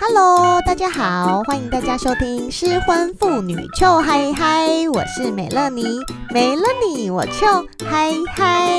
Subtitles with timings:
[0.00, 5.98] Hello，大家好，欢迎大家收听失婚妇女秋嗨嗨，我是美乐妮，
[6.30, 7.44] 没了你我秋
[7.84, 8.70] 嗨嗨。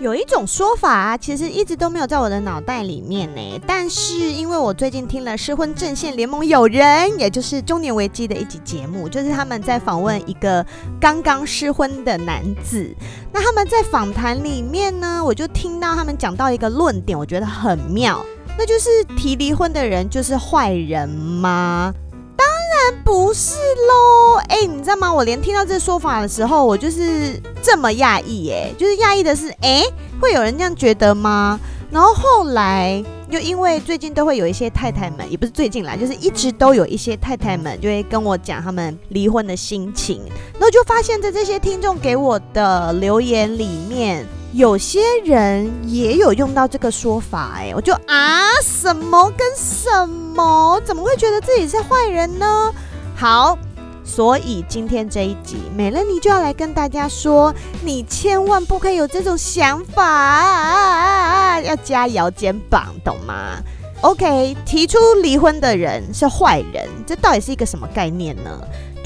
[0.00, 10.64] 有一种说法啊，其实一直都没有在我的脑袋里面呢，但是因为我最近听了失婚阵线联盟友人，也就是中年危机的一集节目，就是他们在访问一个
[11.00, 12.94] 刚刚失婚的男子，
[13.32, 18.22] 那他们在访谈里面呢，我就听到他们讲到一个论点，我觉得很妙。
[18.58, 21.94] 那就是提离婚的人就是坏人吗？
[22.36, 24.34] 当然不是喽！
[24.48, 25.12] 哎、你知道吗？
[25.12, 29.84] 我连听到这说法的时候，我就是这么讶异，哎，就是讶异的是，哎、
[30.20, 31.60] 会有人这样觉得吗？
[31.90, 40.20] 然后后来又因为最近都会有一些太太们，也不是最近啦，就是一直都有一些太太们就会跟我讲他们离婚的心情，
[40.54, 44.26] 然后就发现，在这些听众给我的留言里面。
[44.52, 50.80] 有些人也有用到这个说法，哎，我就啊，什么跟什么？
[50.86, 52.72] 怎么会觉得自己是坏人呢？
[53.14, 53.58] 好，
[54.02, 57.54] 所以今天这一集，美乐妮就要来跟大家说，
[57.84, 63.58] 你千万不可以有这种想法啊，要加摇肩膀，懂吗
[64.00, 68.50] ？OK，提出离婚的人是坏人，这到底是一个什么概念呢？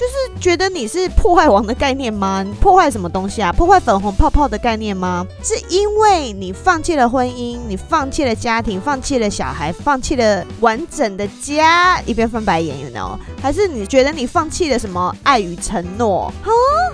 [0.02, 2.44] 就是觉得你是破坏王的概念吗？
[2.60, 3.52] 破坏什么东西啊？
[3.52, 5.24] 破坏粉红泡泡的概念吗？
[5.44, 13.16] 是因为你放弃了婚姻，你放弃了家庭，放弃了小孩，放弃了完整的家，一边翻白眼，you know？
[13.40, 16.32] 还是你觉得你放弃了什么爱与承诺？
[16.42, 16.50] 哈，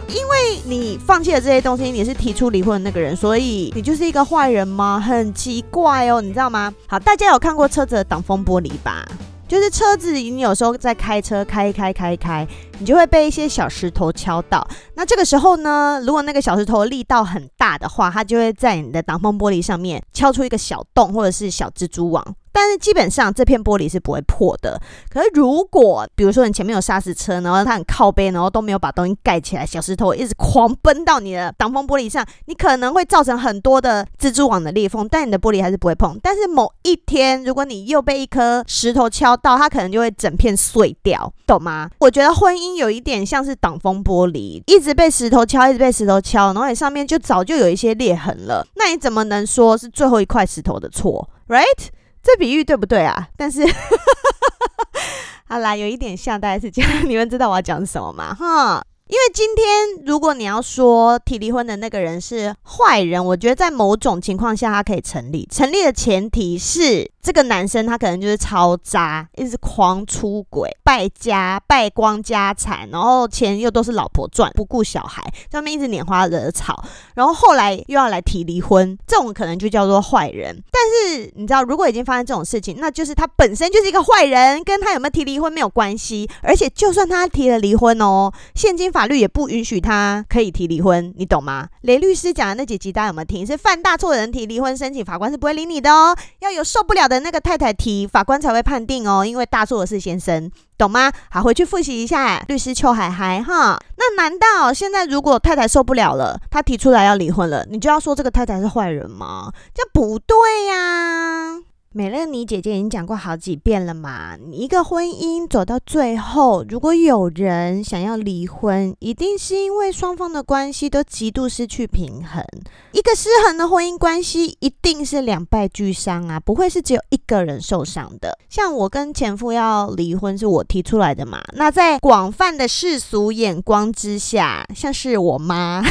[0.08, 5.00] 因为你放弃了这些东西，你是提出离婚的那个人，所以你就是一个坏人吗？
[5.00, 6.74] 很奇怪哦，你知道吗？
[6.86, 9.02] 好，大家有看过车子的挡风玻璃吧？
[9.48, 12.46] 就是车子，你有时候在开车，开开开开，
[12.78, 14.68] 你就会被一些小石头敲到。
[14.94, 22.22] 那这个时候呢，如果那个小石头力道很大的话，它就会在你的挡风玻璃上面敲出一个小洞，或者是小蜘蛛网。
[22.60, 24.80] 但是基本上这片玻璃是不会破的。
[25.08, 36.18] 可是如果比如说你前面有刹车车，然后它很靠背，然后都没有把东西盖起来，小石头一直狂奔到你的挡风玻璃上，你可能会造成很多的蜘蛛网的裂缝，但你的玻璃还是不会碰。
[36.20, 41.88] 但是某一天，如果你又被一颗石头敲到，它可能就会整片碎掉，懂吗？
[42.00, 48.66] 我觉得婚姻有一点像是挡风玻璃，一直被石头敲，一直被石头敲，然后你上面就早就有一些裂痕了。
[48.74, 51.90] 那你怎么能说是最后一块石头的错？Right？
[52.22, 53.28] 这比喻对不对啊？
[53.36, 53.66] 但是，
[55.48, 57.08] 好啦，有一点像，大概是这样。
[57.08, 58.34] 你们知道我要讲什么吗？
[58.34, 65.48] 哈，因为今天如果你要说提离婚的那个人是坏人，我觉得在某种情况下他可以成立。
[65.50, 67.10] 成立的前提是。
[67.28, 75.22] 这个男生他可能就是超渣，一直狂出轨，败家败光家产，然后钱又都是老婆赚，不顾小孩，
[75.52, 76.82] 上面一直拈花惹草，
[77.14, 80.56] 然后后来又要来提离婚，这种可能就叫做坏人。
[80.72, 80.82] 但
[81.20, 86.26] 是你知道，如果已经发生这种事情，那就是他本身就是一个坏人，跟他有没有提离婚没有关系。
[86.40, 91.68] 而且就算他提了离婚哦，现今法律也不允许他可以提离婚，你懂吗？
[91.82, 93.46] 雷律师讲的那几集大家有没有听？
[93.46, 97.17] 是犯大错的人提离婚申请，法官是不会理你的哦，要有受不了的。
[97.20, 101.12] 那个太太提，法官才会判定哦，因为大错的是先生，懂吗？
[101.30, 103.78] 好，回去复习一下律师邱海海哈。
[103.96, 109.52] 那难道现在如果太太受不了了，她提出来要离婚了，你就要说这个太太是坏人吗？
[109.74, 111.60] 这不对呀。
[111.90, 122.44] 美乐妮姐姐已经讲过好几遍了嘛，一个婚姻走到最后，如果有人想要离婚，一定是因为双方的关系都极度失去平衡。
[122.92, 128.38] 一个失衡的婚姻关系，一定是两败俱伤啊，不会是只有一个人受伤的。
[128.50, 135.82] 像我跟前夫要离婚，是我提出来的嘛，那在广泛的世俗眼光之下，像是我妈。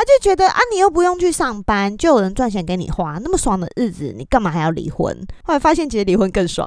[0.00, 5.14] 他就觉得啊，你又不用去上班，就有人赚钱给你花，那么爽的日子，你干嘛还要离婚？
[5.44, 6.66] 后来发现，其实离婚更爽。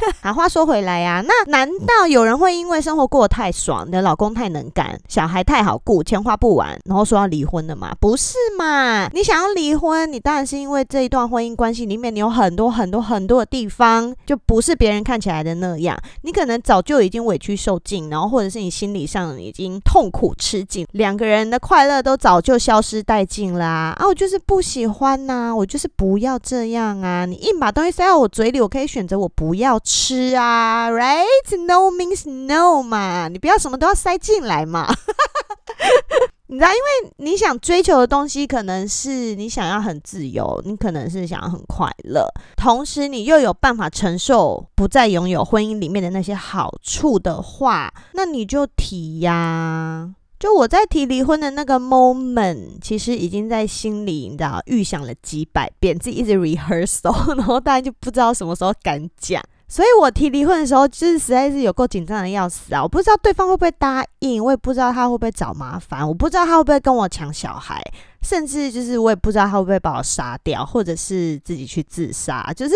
[0.22, 7.92] 好，话说回来呀、啊，那难道有人会因为生活过得太爽，你的老公太能干，小孩太好顾，钱花不完，然后说要离婚的吗？
[8.00, 9.08] 不是嘛？
[9.08, 15.98] 你想要离婚，你当然是因为这一段婚姻关系里面，你有很多很多很多的地方，就不是别人看起来的那样。
[16.22, 23.94] 你可能早就已经委屈受尽，然后或者是你心理上已经痛苦吃尽，两个人的快乐都早就消失殆尽啦。
[23.98, 27.26] 啊，我就是不喜欢呐、我就是不要这样啊！
[27.26, 29.78] 你硬把东西塞到我嘴里，我可以选择我不要。
[29.92, 34.86] 吃啊，right？No means no 嘛，你不要什么都要塞进来嘛。
[36.46, 42.24] 你知道，因为你想追求的东西可能是你想要很自由，你可能是想要很快乐，
[42.56, 50.14] 同时你又有办法承受不再拥有婚姻里面的那些好处的话，那你就提呀。
[50.38, 59.42] 就我在提离婚的那个 moment，其实已经在心里你知道预想了几百遍，自己一直 rehearsal， 然后大家就不知道什么时候敢讲。
[59.70, 62.82] 所以我提离婚的时候，就是实在是有够紧张的要死啊！
[62.82, 67.80] 我不知道对方会不会答应，我也不知道他会不会找麻烦，我不知道他会不会跟我抢小孩，
[68.20, 72.74] 甚至就是我也不知道他会不会把我杀掉，或者是自己去自杀，就是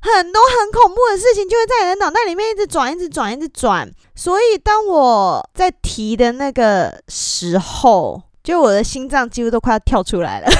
[0.00, 3.86] 很多很恐怖的事情就会在你的脑袋里面一直转，一直转，一直转。
[4.14, 10.50] 所以当我在提的那个时候，就我的心脏几乎都快要跳出来了。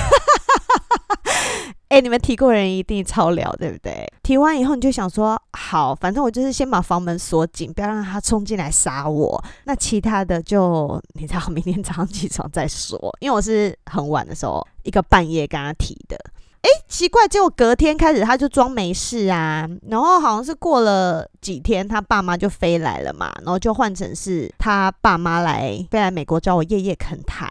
[1.90, 4.08] 哎、你们提过人一定超聊，对不对？
[4.22, 9.42] 提完以后你就想说，好，反正我就是先把房门锁紧，不要让他冲进来杀我。
[9.64, 12.96] 那其他的就你知道，明天早上起床再说。
[13.18, 16.16] 因为我是很晚的时候，一个半夜跟他提的。
[16.62, 19.68] 哎、奇怪，结果隔天开始他就装没事啊。
[19.88, 27.48] 然后好像是过了几天，他爸妈就飞来了嘛，然后就换成是他爸妈来飞来美国找我夜夜恳谈。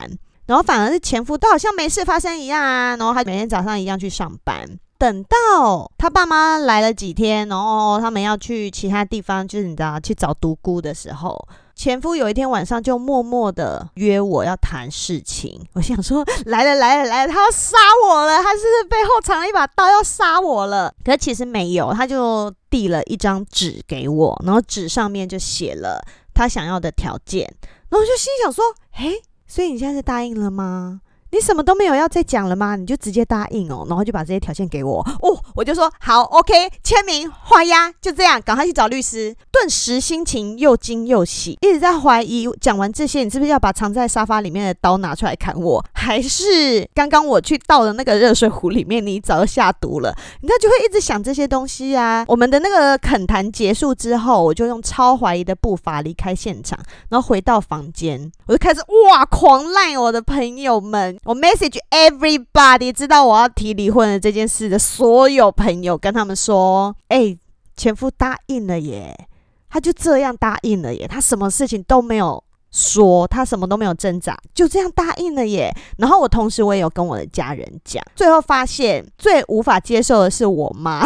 [0.50, 4.68] 然后反而是前夫都好像没事发生一样啊，然后他每天早上一样去上班。
[4.98, 15.62] 等到他爸妈来了几天，然后他们要去其他地方，就是你知道去找独孤的时候，前夫有一天晚上就默默的约我要谈事情。
[15.74, 20.92] 我想说 来了来了来了，他要杀我了，他是背后藏了一把刀要杀我了？
[21.06, 26.04] 可是其实没有，他就递了一张纸给我，然后纸上面就写了
[26.34, 27.44] 他想要的条件，
[27.90, 28.66] 然后就心想说，
[28.98, 29.22] 诶。
[29.50, 31.02] 所以你现在是答应了吗？
[31.32, 32.76] 你什么都没有要再讲了吗？
[32.76, 36.54] 你就直接答应哦，然后就把这些条件给我哦，我就说好，OK，
[36.84, 39.36] 签名画押，就这样，赶快去找律师。
[39.52, 45.84] 顿时心情又惊又喜，一直在怀疑，讲完这些，你是不是要把藏在沙发里面的刀拿出来砍我？
[45.94, 50.16] 还是刚刚我去倒的那个热水壶里面，你早就下毒了？
[50.42, 52.26] 你知道就会一直想这些东西啊。
[52.28, 56.80] 我们的那个恳谈结束之后，我就用超怀疑的步伐离开现场，
[57.10, 61.19] 然后回到房间，我就开始哇狂赖我的朋友们。
[61.26, 67.38] 我 message everybody 知道我要提离婚的这件事的所有朋友，跟他们说：哎、
[67.76, 69.28] 前夫答应了耶，
[69.70, 75.76] 他就这样答应了耶，他什么事情都没有说，他什么都没有挣扎，就这样答应了耶。
[75.98, 81.06] 然后我同时我也有跟我的家人讲，最后发现最无法接受的是我妈，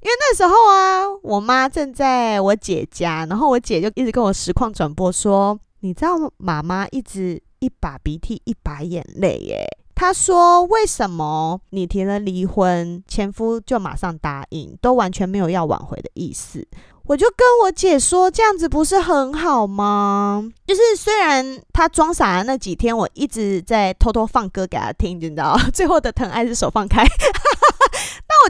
[0.00, 7.42] 因为那时候啊，我妈正在我姐家，然后我姐就一直跟我实况转播说，你知道妈妈一直。
[7.64, 16.66] 一把鼻涕一把眼泪耶，他说：“为什么你提了离婚，前夫就马上答应，都完全没有要挽回的意思？”
[17.04, 20.46] 我就跟我姐说：“这样子不是很好吗？
[20.66, 27.02] 就是虽然他装傻的那几天，我一直在偷偷放歌给他听，你知道， 最后的疼爱是手放开。”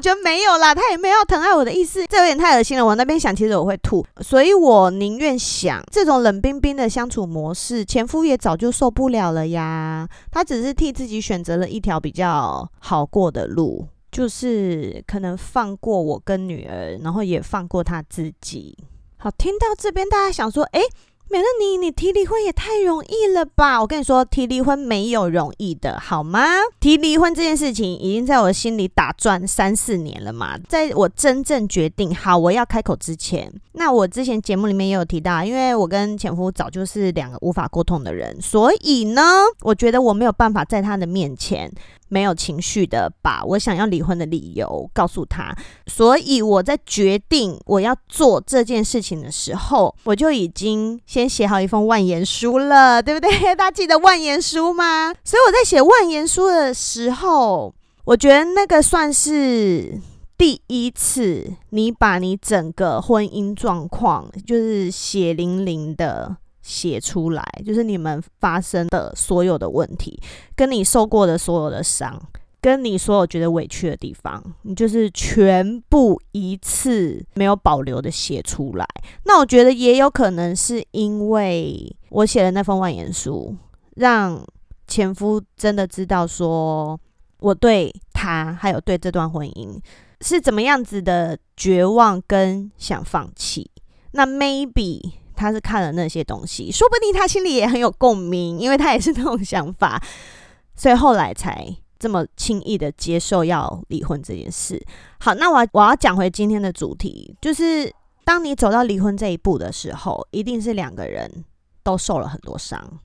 [0.04, 2.84] 觉得没有啦，他也没有疼爱我的意思，这有点太恶心了。
[2.84, 10.06] 我那边想，其实我会吐，所以我宁愿想这种冷冰冰的相处模式，前夫也早就受不了了呀。
[10.30, 18.76] 他只是替自己选择了一条比较好过的路，就是可能放过我跟女儿，然后也放过他自己。
[19.16, 20.82] 好，听到这边，大家想说，诶。
[21.30, 23.80] 美乐妮，你提离婚也太容易了吧？
[23.80, 26.44] 我跟你说，提离婚没有容易的，好吗？
[26.78, 30.56] 提离婚这件事情已经在我心里打转三四年了嘛。
[30.68, 39.22] 在我真正决定好我要开口之前，那我之前节目里面也有提到，因为我跟前夫早就是两个无法沟通的人，所以呢，
[39.62, 41.72] 我觉得我没有办法在他的面前。
[42.08, 45.56] 没有情绪的把我想要离婚的理由告诉他，
[45.86, 53.30] 所以我在决定我要做这件事情的时候，我就已经先写好一封万言书了，对不对？
[53.56, 55.12] 大家记得万言书吗？
[55.24, 57.74] 所以我在写万言书的时候，
[58.04, 60.00] 我觉得那个算是
[60.36, 66.36] 第一次，你把你整个婚姻状况就是血淋淋的。
[66.64, 70.18] 写出来，就是你们发生的所有的问题，
[70.56, 72.18] 跟你受过的所有的伤，
[72.58, 78.86] 跟你所有觉得委屈的地方，你就是全部一次没有保留的写出来。
[79.24, 83.54] 那我觉得也有可能是因为我写的那封万言书，
[83.96, 84.42] 让
[84.88, 86.98] 前夫真的知道说
[87.40, 89.78] 我对他还有对这段婚姻
[90.22, 93.70] 是怎么样子的绝望跟想放弃。
[94.12, 95.12] 那 maybe。
[95.36, 100.02] 他是看了那些东西，说不定他心里也很有共鸣，因为他也是那种想法，
[100.76, 101.66] 所以后来才
[101.98, 104.80] 这么轻易的接受要离婚这件事。
[105.20, 107.92] 好，那我我要讲回今天的主题，就是
[108.24, 111.44] 当你走到离婚这一步的时候，一定是两个人
[111.82, 113.00] 都受了很多伤。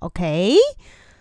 [0.00, 0.56] OK，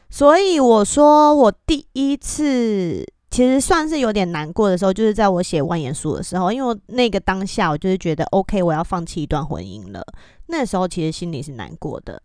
[0.10, 3.05] 所以我说我第一次。
[3.34, 10.05] 其实算是有点难过的时候，就是在我写万言书的时候，因为那个当下，我就是觉得 OK，我要放弃一段婚姻了。
[10.47, 12.21] 那时候其实心里是难过的。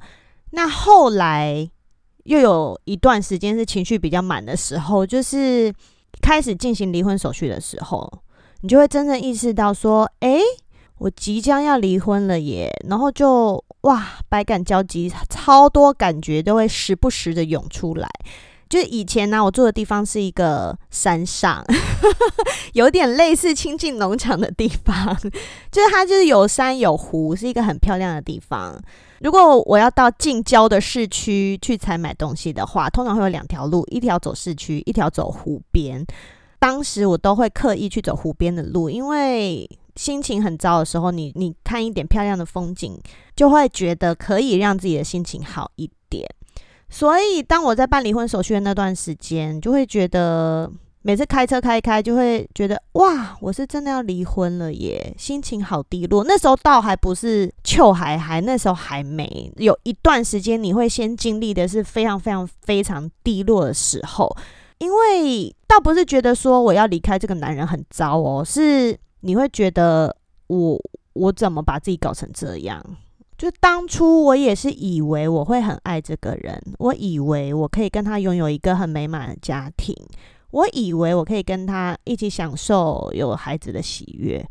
[0.50, 1.68] 那后来
[2.24, 5.72] 又有一段时间是情绪比较满的时候，就是
[6.20, 8.10] 开始进行离婚手续的时候，
[8.60, 10.40] 你就会真正意识到说，诶，
[10.98, 18.08] 我即将要离婚了耶，然后就哇，百感交集，超多感觉都会时不时的涌出来。
[18.68, 21.64] 就是以前呢、我住的地方是一个山上，
[22.74, 25.16] 有点类似亲近农场的地方，
[25.72, 28.80] 就是它就是有山有湖，是一个很漂亮的地方。
[29.20, 36.06] 如果我要到近郊的市区去采买东西的话，通常会有两条路，一条走市区，一条走湖边。
[36.60, 42.96] 当时我都会刻意去走湖边的路，因为心情很糟的时候，你你看一点漂亮的风景，
[43.34, 46.28] 就会觉得可以让自己的心情好一点。
[46.90, 50.70] 所以，当我在办离婚手续的那段时间，就会觉得
[51.02, 56.24] 每次开车开一开，就会觉得哇，我是真的要离婚了耶，心情好低落。
[56.24, 64.34] 那时候倒还不是秋还还，那时候还没有一段时间，你会先经历的是非常非常非常低落的时候，
[64.78, 70.16] 因为倒不是觉得说我要离开这个男人很糟哦，是你会觉得
[70.46, 70.80] 我
[71.12, 72.82] 我怎么把自己搞成这样。
[73.38, 79.94] 就当初我也是以为我会很爱这个人，我以为我可以跟他拥有一个很美满的家庭，
[80.50, 84.44] 我以为我可以跟他一起享受有孩子的喜悦，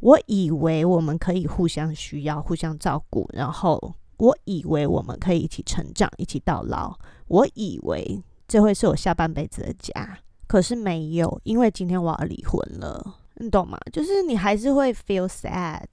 [0.00, 6.98] 我以为我们可以互相需要、互相照顾，然后我以为我们可以一起成长、一起到老，
[7.28, 13.78] 我以为这会是我下半辈子的家，可是没有，因为今天我要离婚了，你懂吗？
[13.92, 15.84] 就是你还是会 feel sad。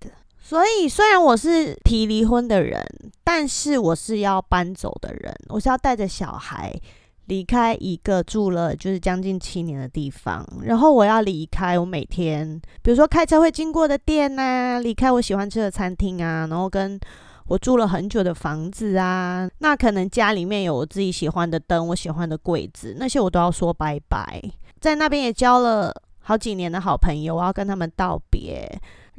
[0.42, 2.84] 所以，虽然我是提离婚的人，
[3.24, 5.34] 但是我是要搬走的人。
[5.50, 6.74] 我是要带着小孩
[7.26, 17.00] 离开一个住了就是将近七年的地方，然后我要离开我每天，比如说开车会经过的店呐、离开我喜欢吃的餐厅啊，然后跟
[17.46, 24.42] 我住了很久的房子啊，那可能家里面有我自己喜欢的灯，我喜欢的柜子，那些我都要说拜拜。
[24.80, 28.68] 在那边也交了好几年的好朋友，我要跟他们道别。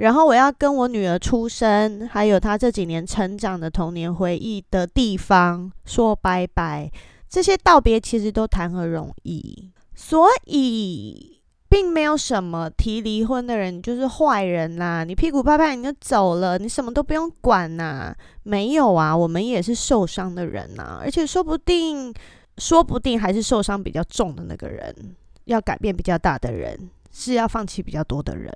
[0.00, 6.90] 然后我要跟我女儿出生，还有她这几年成长的童年回忆的地方说拜拜。
[7.28, 22.12] 这些道别其实都谈何容易，所以并没有什么提离婚的人就是坏人啦、你屁股拍拍你就走了，你什么都不用管呐、没有啊，我们也是受伤的人呐、而且说不定，
[22.56, 25.14] 说不定还是受伤比较重的那个人，
[25.44, 28.50] 要改变比较大的人，是要放弃比较多的人。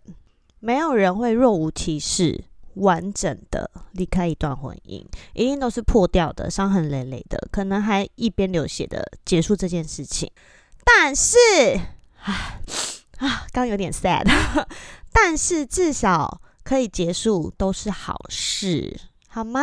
[0.64, 2.42] 没有人会若无其事、
[2.76, 5.04] 完整的离开一段婚姻，
[5.34, 10.32] 一定都是破掉的、伤痕累累的，可能还一边流血的结束这件事情。
[10.82, 11.36] 但是，
[12.22, 12.60] 啊
[13.18, 14.24] 啊，刚有点 sad，
[15.12, 19.60] 但是至少可以结束，都是好事，好吗？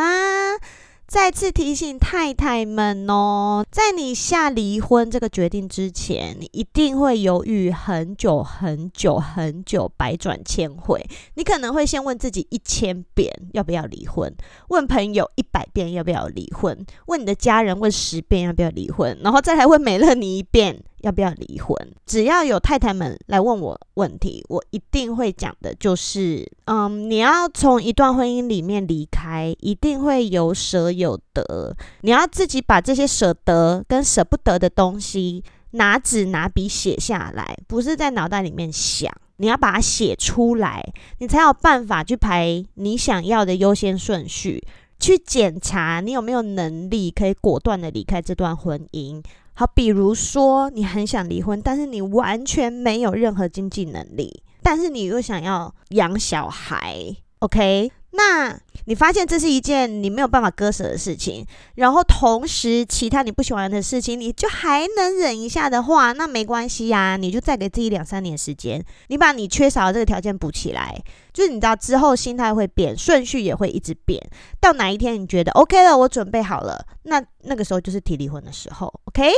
[1.12, 11.06] 再次提醒太太们哦，在你下离婚这个决定之前，你一定会犹豫很久很久很久，百转千回。
[11.34, 14.34] 你可能会先问自己一千遍要不要离婚，
[14.70, 20.82] 问朋友一百遍要不要离婚，问你的家人问十遍要不要离婚，然后再来问美乐你一遍。
[21.01, 21.75] 要不要离婚？
[22.05, 31.75] 只要有太太们来问我问题，我一定会讲的，就是，嗯，你要从一段婚姻里面离开，一定会有舍有得。
[32.01, 40.84] 你要自己把这些舍得跟舍不得的东西拿纸拿笔写下来，不是在脑袋里面想，你要把它写出来，
[41.20, 44.63] 你才有办法去排你想要的优先顺序，
[45.00, 49.24] 去检查你有没有能力可以果断的离开这段婚姻。
[49.53, 57.91] 好，比如说你很想离婚，但是你完全没有任何经济能力，但是你又想要养小孩，OK？
[58.12, 71.01] 那你发现这是一件你没有办法割舍的事情，然后同时其他你不喜欢的事情，你就还能忍一下的话，那没关系呀，你就再给自己两三年时间，你把你缺少的这个条件补起来。
[71.32, 74.22] 就是你知道之后心态会变，顺序也会一直变，
[74.60, 79.32] 到哪一天你觉得 OK 了，我准备好了，那那个时候就是提离婚的时候，OK？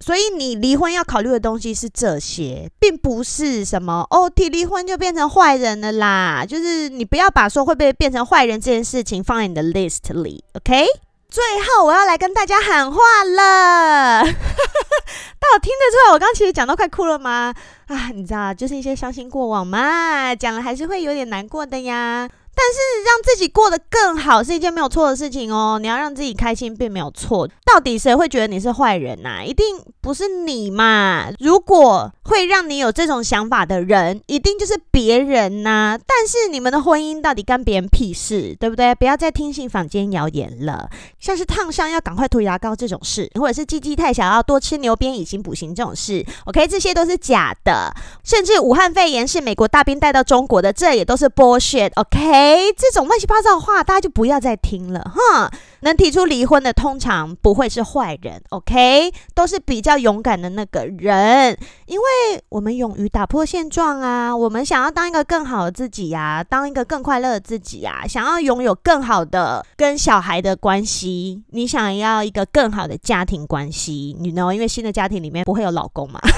[0.00, 6.44] 所以你离婚要考虑的东西是这些，并不是什么哦，提离婚就变成坏人了啦。
[6.48, 10.86] 就是你不要把说会不会变成坏人这件事情放在你的 list 里，OK？
[11.28, 17.52] 最后我要来跟大家喊话了，大家听得出来我刚其实讲到快哭了吗？
[17.88, 22.26] 啊，你知道，就是一些伤心过往嘛，讲了还是会有点难过的呀。
[22.60, 25.78] 但是让自己过得更好是一件没有错的事情哦。
[25.80, 27.48] 你要让自己开心，并没有错。
[27.64, 29.44] 到底谁会觉得你是坏人呐？
[29.46, 29.64] 一定
[30.00, 31.28] 不是你嘛。
[31.38, 35.96] 如果会让你有这种想法的人，一定就是别人呐。
[36.04, 38.92] 但是你们的婚姻到底干别人屁事，对不对？
[38.92, 40.90] 不要再听信坊间谣言了。
[41.20, 47.94] 像是烫伤要赶快涂牙膏这种事，或者是鸡鸡太小要多吃牛鞭以形补形这种事，OK，这些都是假的。
[48.24, 52.47] 甚至武汉肺炎是美国大兵带到中国的，这也都是 bullshit，OK。
[52.48, 55.50] 哎，这种乱七八糟的话，大家就不要再听了哈。
[55.80, 61.58] 能提出离婚的，通常不会是坏人，OK，都是比较勇敢的那个人。
[61.84, 76.18] 因为我们勇于打破现状啊，我们想要当一个更好的自己呀，当一个更快乐的自己呀，想要拥有更好的跟小孩的关系，你想要一个更好的家庭关系，你 know，因为新的家庭里面不会有老公嘛。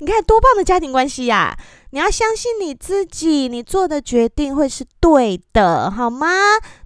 [0.00, 1.58] 你看多棒的家庭关系呀！
[1.90, 6.28] 你要相信你自己，你做的决定会是对的，好吗？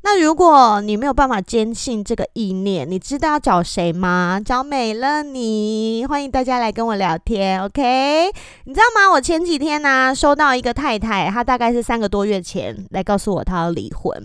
[0.02, 4.40] 那如果你没有办法坚信这个意念，你知道要找谁吗？
[4.44, 8.30] 找美乐你，欢迎大家来跟我聊天，OK？
[8.64, 9.10] 你知道吗？
[9.10, 14.16] 我前几天呢、收到一个太太，她大概是三个多月前来告诉我她要离婚，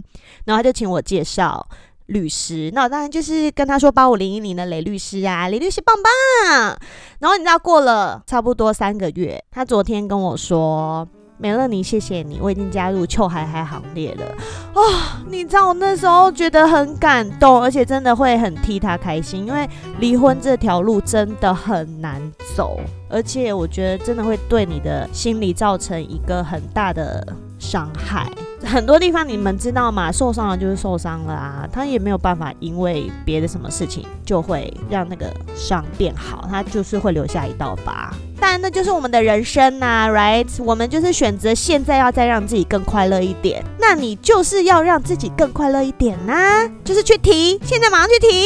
[0.46, 1.68] 然后她就请我介绍。
[2.08, 6.78] 律师，那当然就是跟他说八五零一零的雷律师啊，雷律师棒棒。
[7.20, 14.26] 然后你知道过了差不多三个月，他昨天跟我说：“美乐妮，谢谢你，我已经加入臭嗨嗨行列了。”
[14.74, 14.82] 哦，
[15.30, 19.68] 你知道我那时候觉得很感动，而且真的会很替他开心，因为
[20.00, 22.22] 离婚这条路真的很难
[22.56, 28.32] 走，而且我觉得真的会对你的心理造成一个很大的伤害。
[28.68, 30.12] 很多地方你们知道吗？
[30.12, 38.14] 受伤了就是受伤了啊，他也没有办法因为别的什么事情就会让那个伤变好，他就是会留下一道疤。
[38.40, 40.48] 但那就是我们的人生呐，right？
[40.64, 48.46] 我们就是选择现在要再让自己更快乐一点，那你就是要让自己更快乐一点呐，就是去提，现在马上去提。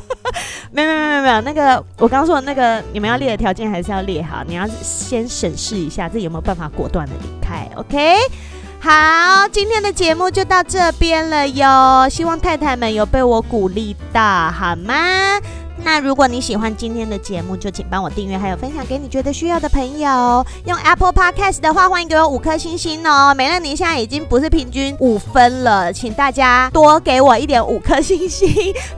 [0.70, 8.16] 没有没有没有没有，那个我刚刚说的那个你们要列的条件还是要列好，你要先审视一下自己有没有办法果断的离开，OK？
[8.84, 12.06] 好，今天的节目就到这边了哟。
[12.10, 14.94] 希望太太们有被我鼓励到，好吗？
[15.84, 20.44] 那如果你喜欢今天的节目，就请帮我订阅，还有分享给你觉得需要的朋友。
[20.64, 23.34] 用 Apple Podcast 的话，欢迎给我五颗星星哦。
[23.34, 28.48] 美乐你现在已经不是平均五分了，请大家多给我一点五颗星星，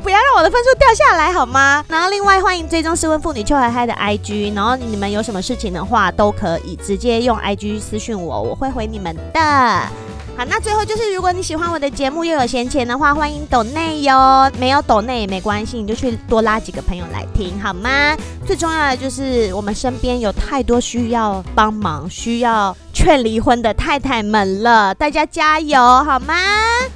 [0.02, 1.84] 不要让我的分数掉下来，好吗？
[1.88, 10.05] 然后另外欢迎追踪失婚妇女秋嗨嗨的 IG，然后你们有什么事情的话，都可以直接用 IG 私讯我，我会回你们的。
[10.36, 14.50] 好，那最后就是，如果你喜欢我的节目又有闲钱的话，欢迎抖内哟。
[14.58, 18.14] 没有抖内也没关系，你就去多拉几个朋友来听，好吗？
[18.46, 26.34] 最重要的就是，我们身边有太多需要帮忙、需要劝离婚的太太们了，大家加油，好吗？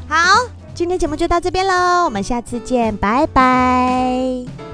[0.07, 4.69] 好，今天节目就到这边喽，我们下次见，拜拜。